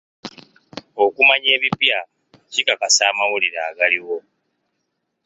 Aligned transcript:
Okumanya 1.05 1.49
ebipya 1.57 1.99
kikakasa 2.51 3.03
amawulire 3.11 3.59
agaliwo. 3.69 4.17